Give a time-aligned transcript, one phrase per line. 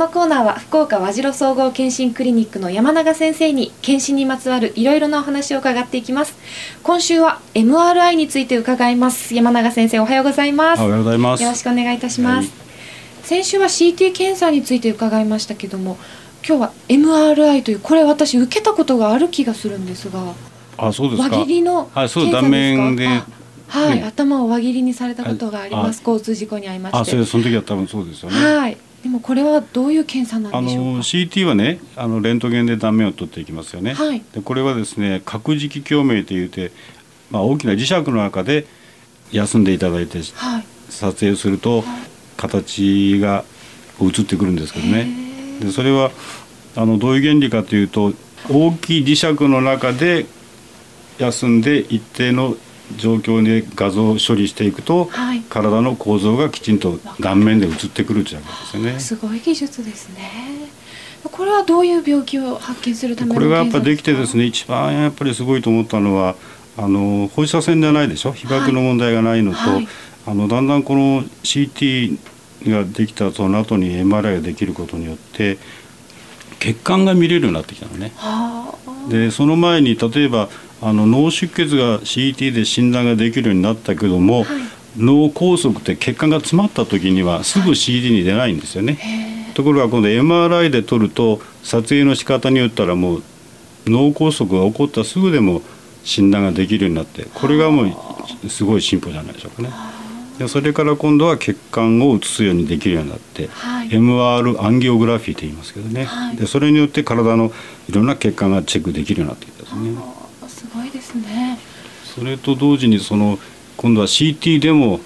[0.00, 6.38] のコーナーは福岡和白総合健診クリニックの山永先生に健診にまつわるいろいろなお話を伺っていきます。
[6.82, 9.34] 今週は MRI について伺います。
[9.34, 10.80] 山永先生おはようございます。
[10.80, 11.42] おはようございます。
[11.42, 15.98] よろしくお願いいたします、はい、先週は CT 検査について伺いましたけども
[16.48, 20.32] 今日は MRI というこれ私受けたことがある気がするんですが
[20.78, 21.36] あそうですか。
[21.36, 23.06] 輪切りのはいそう断面で。
[23.68, 26.02] はい、頭を輪切りにされたことがあります。
[26.04, 26.98] 交通事故に遭いまして。
[26.98, 28.56] あそれその時は多分そうですよね。
[28.56, 33.94] はいでもこれはどういう検査なんでしょうか？CT はね、あのレントゲンで断面を取っていきますよね。
[33.94, 36.70] はい、でこれはですね、角軸共鳴というて、
[37.30, 38.66] まあ大きな磁石の中で
[39.32, 41.82] 休んでいただいて、はい、撮影すると
[42.36, 43.44] 形が
[44.02, 45.08] 映ってくるんですけどね。
[45.60, 46.10] でそれは
[46.76, 48.12] あのどういう原理かというと、
[48.50, 50.26] 大きい磁石の中で
[51.18, 52.56] 休んで一定の
[52.96, 59.00] 状況で画像処理していくと、はい、体の構造がきちんと断面で映ってくるというわけですよね。
[59.00, 60.70] すごい技術ですね。
[61.30, 66.34] これはどういう病気を発見するためこれがやっぱできてですね一番やっぱりすごいと思ったのは
[66.78, 68.32] あの放射線じゃないでしょ？
[68.32, 69.74] 被曝の問題がないのと、はい。
[69.74, 69.88] はい、
[70.28, 72.18] あのだんだんこの CT
[72.68, 75.58] ができたその後に MRI ができることによって
[76.58, 78.12] 血管が見れるようになってきたのね。
[79.08, 80.48] でその前に例えば
[80.82, 84.46] あの脳出血が CT で診断ができるようになったけども、はい、
[84.96, 88.94] 脳梗塞って血管が詰まった時にはすぐ CD に出ないんですよね。
[88.94, 93.22] はい、ところが今度 MRI で撮ると撮影の仕方によったらもう
[93.86, 95.62] 脳梗塞が起こったすぐでも
[96.04, 97.82] 診断ができるようになってこれがも
[98.44, 99.70] うすごい進歩じゃないでしょうかね。
[100.38, 107.52] でそれから今度は血管を移すようにできるようになって、はい、MR アンギオグラフィーと言いますけどね、はい、でそれによって体の
[107.90, 110.19] いろんな血管がチェックできるようになってきたんですね。
[112.20, 113.38] それと同時にその
[113.78, 115.00] 今度は CT でも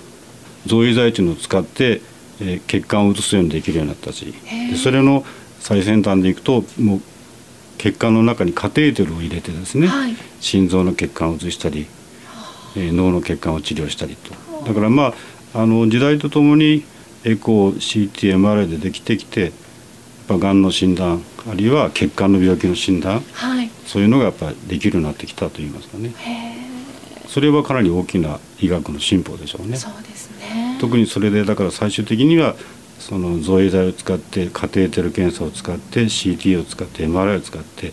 [0.67, 2.03] 造影剤というのを使って、
[2.41, 4.34] えー、血管を移すようにできるようになったし
[4.69, 5.25] でそれの
[5.61, 7.01] 最先端でいくともう
[7.79, 11.87] 血管の中にカテーテルを入れてですね、はい、心臓の血管を移したり、
[12.77, 14.35] えー、脳の血管を治療したりと。
[14.67, 15.14] だからま
[15.55, 16.83] ああの時代とともに
[17.23, 19.53] エコー CTMRI でできてきてやっ
[20.27, 26.13] ぱがんの診断あるいは血管の病気の診断、はい、そういうのがやっぱりできるようになってきたといいますかね
[27.27, 29.77] それはかなり大きな医学の進歩でしょうね。
[29.77, 30.79] そうですね。
[30.80, 32.55] 特にそれでだから最終的には
[32.98, 37.92] その造影剤を使ってカテーテル検査を使って CT を使って MRI を使って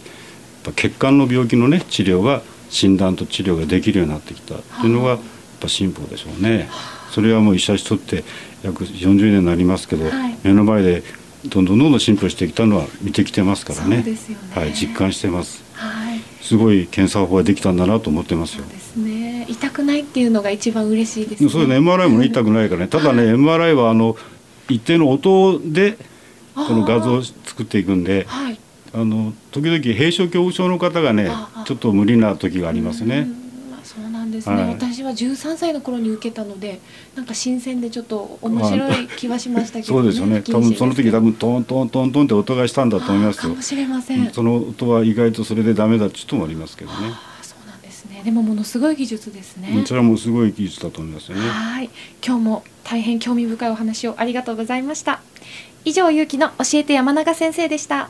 [0.76, 5.20] 血管の病気のね治療が診断と治療ができるようになってきたというのがやっ
[5.60, 6.70] ぱ進歩でしょうね。
[7.12, 8.24] それはもう医者にとって
[8.64, 11.04] 約40年になりますけど、はい、目の前で
[11.46, 14.16] どんどんどんどん進歩してきたのは見てきてますからね、ね、
[14.54, 18.66] はい、実感してます、はい、すごい検査法ができたんだなと思ってますよ。
[18.66, 21.78] ですね痛くないっていうのが一番嬉しいです、ね、そうね。
[21.78, 22.88] MRI も、ね、痛くないからね。
[22.88, 24.16] ただね、はい、MRI はあの
[24.70, 25.98] 一定の音で
[26.56, 28.28] この画像を作っていくんで
[28.94, 31.30] あの時々閉所恐怖症の方がね
[31.66, 33.42] ちょっと無理な時がありますね。
[34.32, 36.80] ですね、はい、私は13歳の頃に受けたので
[37.16, 40.42] なんか新鮮でちょっと面白い気はしましたけど、ね、そうですよね。
[40.42, 43.50] 多分その時多分トントントントンって音がしたんだと思いますよ。
[43.52, 44.32] かもしれません。
[44.32, 47.14] その音は意外とそれでダメだって人もありますけどね
[48.22, 49.84] でもものすごい技術ですね。
[49.86, 51.48] それはもうすごい技術だと思いますよね。
[51.48, 51.90] はい。
[52.26, 55.22] 今日も大変興味深いお話をありがとうございました。
[55.86, 58.10] 以上ゆうきの教えて山永先生でした。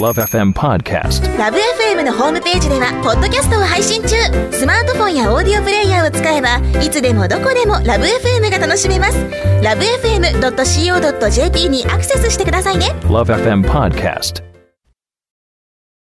[0.00, 4.16] LoveFM Podcast LoveFM のホームページではポッドキャストを配信中。
[4.52, 9.18] スマートフォンやオーディオプレイヤーを使えばいつでもどこでも LoveFM が楽しめます。
[9.62, 12.86] LoveFM.co.jp にアクセスしてくださいね。
[13.02, 14.42] LoveFM Podcast